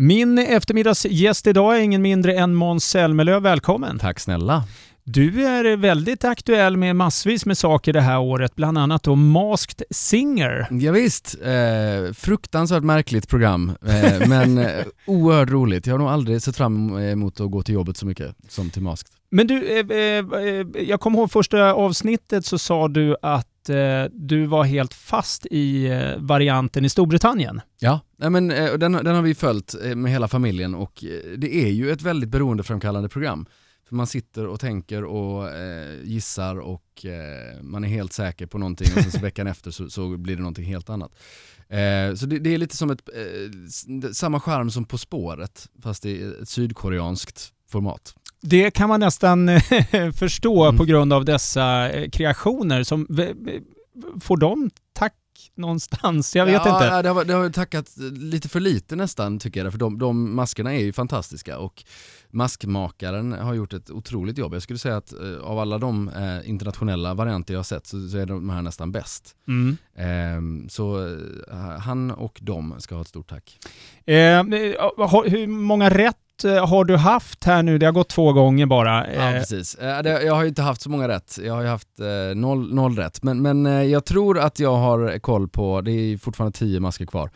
Min 0.00 0.38
eftermiddagsgäst 0.38 1.46
idag 1.46 1.76
är 1.76 1.80
ingen 1.80 2.02
mindre 2.02 2.34
än 2.34 2.54
Måns 2.54 2.84
Zelmerlöw. 2.84 3.40
Välkommen! 3.40 3.98
Tack 3.98 4.20
snälla! 4.20 4.64
Du 5.04 5.44
är 5.44 5.76
väldigt 5.76 6.24
aktuell 6.24 6.76
med 6.76 6.96
massvis 6.96 7.46
med 7.46 7.58
saker 7.58 7.92
det 7.92 8.00
här 8.00 8.18
året, 8.20 8.54
bland 8.56 8.78
annat 8.78 9.02
då 9.02 9.14
Masked 9.14 9.82
Singer. 9.90 10.68
Ja, 10.70 10.92
visst, 10.92 11.36
eh, 11.42 12.12
fruktansvärt 12.14 12.82
märkligt 12.82 13.28
program, 13.28 13.72
eh, 13.86 14.28
men 14.28 14.58
eh, 14.58 14.84
oerhört 15.06 15.50
roligt. 15.50 15.86
Jag 15.86 15.94
har 15.94 15.98
nog 15.98 16.08
aldrig 16.08 16.42
sett 16.42 16.56
fram 16.56 16.98
emot 16.98 17.40
att 17.40 17.50
gå 17.50 17.62
till 17.62 17.74
jobbet 17.74 17.96
så 17.96 18.06
mycket 18.06 18.36
som 18.48 18.70
till 18.70 18.82
Masked. 18.82 19.08
Men 19.30 19.46
du, 19.46 19.78
eh, 19.78 19.86
eh, 19.98 20.66
jag 20.88 21.00
kommer 21.00 21.18
ihåg 21.18 21.30
första 21.30 21.72
avsnittet 21.72 22.46
så 22.46 22.58
sa 22.58 22.88
du 22.88 23.16
att 23.22 23.47
eh, 23.68 24.04
du 24.12 24.46
var 24.46 24.64
helt 24.64 24.94
fast 24.94 25.46
i 25.46 25.88
varianten 26.18 26.84
i 26.84 26.88
Storbritannien. 26.88 27.60
Ja, 27.78 28.00
men, 28.16 28.48
den, 28.48 28.92
den 28.92 29.06
har 29.06 29.22
vi 29.22 29.34
följt 29.34 29.74
med 29.96 30.12
hela 30.12 30.28
familjen 30.28 30.74
och 30.74 31.04
det 31.36 31.54
är 31.54 31.70
ju 31.70 31.90
ett 31.90 32.02
väldigt 32.02 32.30
beroendeframkallande 32.30 33.08
program. 33.08 33.46
För 33.88 33.96
man 33.96 34.06
sitter 34.06 34.46
och 34.46 34.60
tänker 34.60 35.04
och 35.04 35.50
eh, 35.50 36.04
gissar 36.04 36.56
och 36.56 37.04
eh, 37.04 37.62
man 37.62 37.84
är 37.84 37.88
helt 37.88 38.12
säker 38.12 38.46
på 38.46 38.58
någonting 38.58 38.88
och 38.96 39.02
sen 39.02 39.12
så 39.12 39.18
veckan 39.22 39.46
efter 39.46 39.70
så, 39.70 39.90
så, 39.90 40.16
blir 40.16 40.36
det 40.36 40.42
någonting 40.42 40.64
helt 40.64 40.90
annat. 40.90 41.12
Eh, 41.68 42.14
så 42.14 42.26
det, 42.26 42.38
det, 42.38 42.54
är 42.54 42.58
lite 42.58 42.76
som 42.76 42.90
ett, 42.90 43.08
eh, 43.14 44.10
samma 44.12 44.40
skärm 44.40 44.70
som 44.70 44.84
På 44.84 44.98
spåret 44.98 45.68
fast 45.82 46.06
i 46.06 46.22
ett 46.22 46.48
sydkoreanskt 46.48 47.52
format. 47.70 48.14
Det 48.40 48.70
kan 48.70 48.88
man 48.88 49.00
nästan 49.00 49.50
förstå 50.14 50.64
mm. 50.64 50.76
på 50.76 50.84
grund 50.84 51.12
av 51.12 51.24
dessa 51.24 51.90
eh, 51.90 52.10
kreationer. 52.10 52.82
Som, 52.82 53.06
får 54.20 54.36
de 54.36 54.70
tack 54.92 55.14
någonstans? 55.54 56.36
Jag 56.36 56.46
vet 56.46 56.62
ja, 56.64 56.74
inte. 56.74 56.84
Ja, 56.84 57.02
det 57.02 57.08
har, 57.08 57.24
det 57.24 57.34
har 57.34 57.50
tackat 57.50 57.96
lite 58.12 58.48
för 58.48 58.60
lite 58.60 58.96
nästan 58.96 59.38
tycker 59.38 59.64
jag, 59.64 59.72
för 59.72 59.78
de, 59.78 59.98
de 59.98 60.34
maskerna 60.34 60.74
är 60.74 60.80
ju 60.80 60.92
fantastiska 60.92 61.58
och 61.58 61.84
maskmakaren 62.30 63.32
har 63.32 63.54
gjort 63.54 63.72
ett 63.72 63.90
otroligt 63.90 64.38
jobb. 64.38 64.54
Jag 64.54 64.62
skulle 64.62 64.78
säga 64.78 64.96
att 64.96 65.12
eh, 65.12 65.38
av 65.42 65.58
alla 65.58 65.78
de 65.78 66.08
eh, 66.08 66.48
internationella 66.48 67.14
varianter 67.14 67.54
jag 67.54 67.58
har 67.58 67.64
sett 67.64 67.86
så, 67.86 68.08
så, 68.08 68.18
är 68.18 68.26
de 68.26 68.50
här 68.50 68.62
nästan 68.62 68.92
bäst. 68.92 69.36
Mm. 69.48 69.76
Ehm, 69.96 70.62
eh, 70.62 70.68
så 70.68 71.16
han 71.80 72.10
och 72.10 72.38
de 72.42 72.74
ska 72.78 72.94
ha 72.94 73.02
ett 73.02 73.08
stort 73.08 73.28
tack. 73.28 73.58
Eh, 74.06 74.14
hur 75.24 75.46
många 75.46 75.90
rätt 75.90 76.16
eh, 76.44 76.66
har 76.66 76.84
du 76.84 76.96
haft 76.96 77.44
här 77.44 77.62
nu? 77.62 77.78
Det 77.78 77.86
har 77.86 77.92
gått 77.92 78.08
två 78.08 78.32
gånger 78.32 78.66
bara. 78.66 79.12
Ja, 79.14 79.28
eh, 79.28 79.38
precis. 79.38 79.76
Jag 79.80 80.34
har 80.34 80.42
ju 80.42 80.48
inte 80.48 80.62
haft 80.62 80.80
så 80.80 80.90
många 80.90 81.08
rätt. 81.08 81.38
Jag 81.42 81.54
har 81.54 81.62
ju 81.62 81.68
haft 81.68 81.88
noll, 82.34 82.74
noll 82.74 82.96
rätt. 82.96 83.22
Men, 83.22 83.42
men 83.42 83.90
jag 83.90 84.04
tror 84.04 84.38
att 84.38 84.60
jag 84.60 84.76
har 84.76 85.18
koll 85.18 85.48
på, 85.48 85.80
det 85.80 85.90
är 85.90 86.16
fortfarande 86.16 86.58
tio 86.58 86.80
masker 86.80 87.06
kvar. 87.06 87.30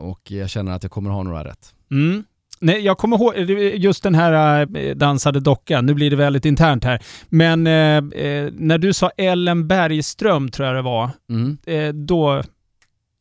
Och 0.00 0.30
jag 0.30 0.50
känner 0.50 0.72
att 0.72 0.82
jag 0.82 0.92
kommer 0.92 1.10
ha 1.10 1.22
några 1.22 1.44
rätt. 1.44 1.74
Mm. 1.90 2.24
Nej, 2.60 2.80
jag 2.80 2.98
kommer 2.98 3.16
ihåg 3.16 3.50
just 3.74 4.02
den 4.02 4.14
här 4.14 4.66
dansade 4.94 5.40
dockan, 5.40 5.86
nu 5.86 5.94
blir 5.94 6.10
det 6.10 6.16
väldigt 6.16 6.44
internt 6.44 6.84
här, 6.84 7.02
men 7.28 7.64
när 7.64 8.78
du 8.78 8.92
sa 8.92 9.10
Ellen 9.16 9.68
Bergström, 9.68 10.48
tror 10.48 10.66
jag 10.66 10.76
det 10.76 10.82
var, 10.82 11.10
mm. 11.30 12.06
då, 12.06 12.42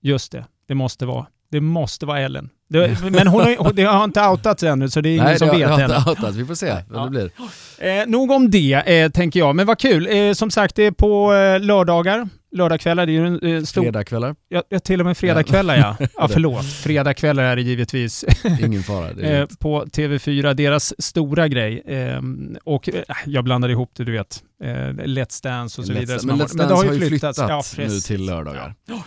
just 0.02 0.31
det, 0.31 0.45
det 0.67 0.75
måste 0.75 1.05
vara, 1.05 1.25
det 1.52 1.62
måste 1.62 2.06
vara 2.06 2.20
Ellen. 2.20 2.50
Det, 2.70 3.02
men 3.12 3.28
hon 3.28 3.42
har, 3.42 3.73
det 3.73 3.84
har 3.84 4.03
inte 4.03 4.28
outats 4.28 4.64
ännu, 4.64 4.90
så 4.90 5.02
det 5.02 5.09
är 5.09 5.14
ingen 5.14 5.26
Nej, 5.26 5.38
som 5.38 5.48
vet 5.48 5.70
än. 5.70 5.70
Nej, 5.70 5.88
det 5.88 5.94
har 5.94 6.00
inte 6.00 6.09
outats. 6.09 6.38
Vi 6.38 6.45
får 6.45 6.56
se 6.56 6.76
vad 6.90 7.02
ja. 7.02 7.03
det 7.03 7.09
blir. 7.09 7.31
Eh, 7.78 8.08
nog 8.08 8.31
om 8.31 8.52
det, 8.52 8.73
eh, 8.73 9.12
tänker 9.12 9.40
jag. 9.40 9.56
Men 9.56 9.66
vad 9.66 9.80
kul. 9.80 10.08
Eh, 10.12 10.34
som 10.34 10.52
sagt, 10.52 10.75
det 10.75 10.84
är 10.84 10.92
på 10.92 11.34
eh, 11.34 11.59
lördagar 11.59 12.30
lördagskvällar, 12.52 13.06
det 13.06 13.12
är 13.12 13.14
ju 13.14 13.28
en 13.28 13.56
eh, 13.56 13.64
stor... 13.64 13.81
Fredagskvällar? 13.81 14.36
Ja, 14.50 14.64
ja, 14.70 14.80
till 14.80 15.00
och 15.00 15.06
med 15.06 15.18
fredagskvällar 15.18 15.78
ja. 15.78 16.08
ja 16.18 16.28
förlåt, 16.31 16.66
fredagskvällar 16.66 17.44
är 17.44 17.56
det 17.56 17.62
givetvis. 17.62 18.25
Ingen 18.59 18.84
fara. 18.84 19.08
Eh, 19.28 19.45
på 19.59 19.86
TV4, 19.86 20.53
deras 20.53 21.02
stora 21.02 21.48
grej. 21.48 21.84
Eh, 21.86 22.22
och 22.64 22.90
eh, 22.90 23.03
jag 23.25 23.44
blandar 23.44 23.70
ihop 23.70 23.92
det, 23.94 24.03
du 24.03 24.12
vet. 24.12 24.44
Eh, 24.64 24.68
Let's 24.68 25.44
Dance 25.44 25.81
och 25.81 25.88
så 25.88 25.94
Let's, 25.94 26.00
vidare. 26.00 26.19
Men, 26.24 26.41
Let's 26.41 26.57
men 26.57 26.68
det 26.68 26.74
har 26.74 26.84
ju 26.84 26.90
flyttat, 26.90 27.36
flyttat 27.36 27.74
ja, 27.78 27.84
nu 27.88 28.00
till 28.00 28.25
lördagar. 28.25 28.75
Ja. 28.86 29.03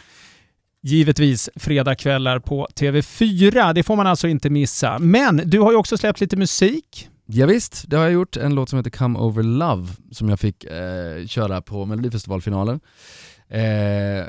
Givetvis 0.82 1.50
fredagskvällar 1.56 2.38
på 2.38 2.66
TV4. 2.74 3.72
Det 3.74 3.82
får 3.82 3.96
man 3.96 4.06
alltså 4.06 4.28
inte 4.28 4.50
missa. 4.50 4.98
Men 4.98 5.42
du 5.44 5.60
har 5.60 5.70
ju 5.70 5.76
också 5.76 5.96
släppt 5.96 6.20
lite 6.20 6.36
musik. 6.36 7.08
Ja, 7.26 7.46
visst, 7.46 7.84
det 7.86 7.96
har 7.96 8.04
jag 8.04 8.12
gjort. 8.12 8.36
En 8.36 8.54
låt 8.54 8.68
som 8.68 8.76
heter 8.76 8.90
Come 8.90 9.18
Over 9.18 9.42
Love 9.42 9.88
som 10.10 10.28
jag 10.28 10.40
fick 10.40 10.64
eh, 10.64 11.26
köra 11.26 11.62
på 11.62 11.86
Melodifestivalfinalen. 11.86 12.80
Eh, 13.48 14.26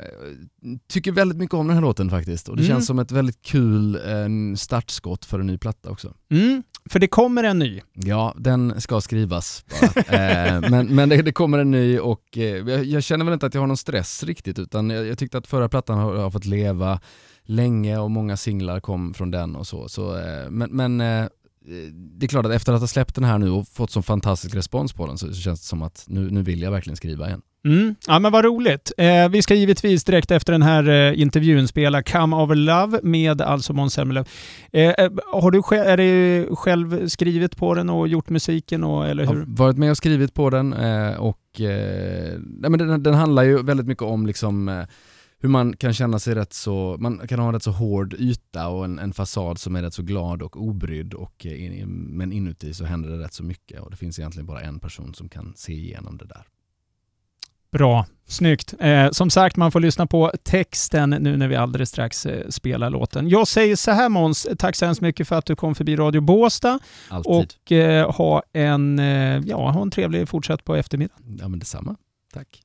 tycker 0.88 1.12
väldigt 1.12 1.38
mycket 1.38 1.54
om 1.54 1.66
den 1.66 1.76
här 1.76 1.82
låten 1.82 2.10
faktiskt 2.10 2.48
och 2.48 2.56
det 2.56 2.62
mm. 2.62 2.74
känns 2.74 2.86
som 2.86 2.98
ett 2.98 3.12
väldigt 3.12 3.42
kul 3.42 3.94
eh, 3.94 4.56
startskott 4.56 5.24
för 5.24 5.40
en 5.40 5.46
ny 5.46 5.58
platta 5.58 5.90
också. 5.90 6.14
Mm, 6.30 6.62
för 6.90 6.98
det 6.98 7.06
kommer 7.06 7.44
en 7.44 7.58
ny. 7.58 7.80
Ja, 7.92 8.34
den 8.36 8.80
ska 8.80 9.00
skrivas 9.00 9.64
bara. 9.68 10.02
eh, 10.16 10.70
men 10.70 10.86
men 10.86 11.08
det, 11.08 11.22
det, 11.22 11.32
kommer 11.32 11.58
en 11.58 11.70
ny 11.70 11.98
och 11.98 12.38
eh, 12.38 12.42
jag, 12.42 12.84
jag, 12.84 13.02
känner 13.02 13.24
väl 13.24 13.34
inte 13.34 13.46
att 13.46 13.54
jag 13.54 13.62
har 13.62 13.66
någon 13.66 13.76
stress 13.76 14.22
riktigt 14.24 14.58
utan 14.58 14.90
jag, 14.90 15.06
jag 15.06 15.18
tyckte 15.18 15.38
att 15.38 15.46
förra 15.46 15.68
plattan 15.68 15.98
har, 15.98 16.14
har, 16.14 16.30
fått 16.30 16.44
leva 16.44 17.00
länge 17.44 17.98
och 17.98 18.10
många 18.10 18.36
singlar 18.36 18.80
kom 18.80 19.14
från 19.14 19.30
den 19.30 19.56
och 19.56 19.66
så. 19.66 19.88
så 19.88 20.18
eh, 20.18 20.50
men 20.50 20.70
men 20.70 21.28
det 21.94 22.26
är 22.26 22.28
klart 22.28 22.46
att 22.46 22.52
efter 22.52 22.72
att 22.72 22.80
ha 22.80 22.86
släppt 22.86 23.14
den 23.14 23.24
här 23.24 23.38
nu 23.38 23.50
och 23.50 23.68
fått 23.68 23.90
så 23.90 24.02
fantastisk 24.02 24.54
respons 24.54 24.92
på 24.92 25.06
den 25.06 25.18
så, 25.18 25.26
så 25.26 25.40
känns 25.40 25.60
det 25.60 25.66
som 25.66 25.82
att 25.82 26.04
nu, 26.08 26.30
nu 26.30 26.42
vill 26.42 26.62
jag 26.62 26.70
verkligen 26.70 26.96
skriva 26.96 27.26
igen. 27.26 27.42
Mm. 27.64 27.94
Ja 28.06 28.18
men 28.18 28.32
vad 28.32 28.44
roligt. 28.44 28.92
Eh, 28.98 29.28
vi 29.28 29.42
ska 29.42 29.54
givetvis 29.54 30.04
direkt 30.04 30.30
efter 30.30 30.52
den 30.52 30.62
här 30.62 30.88
eh, 30.88 31.20
intervjun 31.20 31.68
spela 31.68 32.02
Come 32.02 32.36
Over 32.36 32.54
Love 32.54 33.00
med 33.02 33.40
alltså 33.40 33.72
Måns 33.72 33.94
Zelmerlöw. 33.94 34.28
Eh, 34.72 34.88
eh 34.88 35.10
har 35.32 35.50
du 35.50 35.62
själv, 35.62 35.86
är 35.86 35.96
det 35.96 36.46
själv 36.56 37.08
skrivit 37.08 37.56
på 37.56 37.74
den 37.74 37.90
och 37.90 38.08
gjort 38.08 38.30
musiken 38.30 38.84
och, 38.84 39.06
eller 39.06 39.26
hur? 39.26 39.34
Jag 39.34 39.40
har 39.40 39.46
varit 39.46 39.76
med 39.76 39.90
och 39.90 39.96
skrivit 39.96 40.34
på 40.34 40.50
den 40.50 40.72
eh, 40.72 41.16
och 41.16 41.60
eh, 41.60 42.38
nej, 42.38 42.70
men 42.70 42.78
den, 42.78 43.02
den, 43.02 43.14
handlar 43.14 43.42
ju 43.42 43.62
väldigt 43.62 43.86
mycket 43.86 44.02
om 44.02 44.26
liksom 44.26 44.84
hur 45.42 45.48
man 45.48 45.76
kan 45.76 45.94
känna 45.94 46.18
sig 46.18 46.34
rätt 46.34 46.52
så, 46.52 46.96
man 47.00 47.28
kan 47.28 47.38
ha 47.38 47.46
en 47.46 47.54
rätt 47.54 47.62
så 47.62 47.70
hård 47.70 48.14
yta 48.14 48.68
och 48.68 48.84
en, 48.84 48.98
en 48.98 49.12
fasad 49.12 49.58
som 49.58 49.76
är 49.76 49.82
rätt 49.82 49.94
så 49.94 50.02
glad 50.02 50.42
och 50.42 50.56
obrydd 50.56 51.14
och, 51.14 51.46
men 51.88 52.32
inuti 52.32 52.74
så 52.74 52.84
händer 52.84 53.10
det 53.10 53.24
rätt 53.24 53.34
så 53.34 53.44
mycket 53.44 53.80
och 53.80 53.90
det 53.90 53.96
finns 53.96 54.18
egentligen 54.18 54.46
bara 54.46 54.60
en 54.60 54.80
person 54.80 55.14
som 55.14 55.28
kan 55.28 55.52
se 55.56 55.72
igenom 55.72 56.18
det 56.18 56.24
där. 56.24 56.46
Bra, 57.72 58.06
snyggt. 58.26 58.74
Eh, 58.80 59.10
som 59.10 59.30
sagt, 59.30 59.56
man 59.56 59.72
får 59.72 59.80
lyssna 59.80 60.06
på 60.06 60.32
texten 60.42 61.10
nu 61.10 61.36
när 61.36 61.48
vi 61.48 61.56
alldeles 61.56 61.88
strax 61.88 62.26
eh, 62.26 62.48
spelar 62.48 62.90
låten. 62.90 63.28
Jag 63.28 63.48
säger 63.48 63.76
så 63.76 63.90
här 63.90 64.08
Måns, 64.08 64.46
tack 64.58 64.76
så 64.76 64.84
hemskt 64.84 65.00
mycket 65.00 65.28
för 65.28 65.36
att 65.36 65.46
du 65.46 65.56
kom 65.56 65.74
förbi 65.74 65.96
Radio 65.96 66.20
Båsta. 66.20 66.78
Alltid. 67.08 67.32
Och 67.32 67.72
eh, 67.72 68.10
ha, 68.10 68.42
en, 68.52 68.98
eh, 68.98 69.38
ja, 69.46 69.70
ha 69.70 69.82
en 69.82 69.90
trevlig 69.90 70.28
fortsatt 70.28 70.64
på 70.64 70.74
eftermiddagen. 70.76 71.38
Ja 71.40 71.48
men 71.48 71.58
detsamma. 71.58 71.96
Tack. 72.32 72.62